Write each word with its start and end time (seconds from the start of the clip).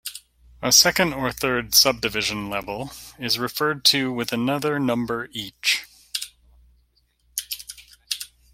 A 0.63 0.71
second 0.71 1.13
or 1.13 1.31
third 1.31 1.75
subdivision 1.75 2.49
level 2.49 2.91
is 3.19 3.37
referred 3.37 3.85
to 3.85 4.11
with 4.11 4.33
another 4.33 4.79
number 4.79 5.27
each. 5.31 5.85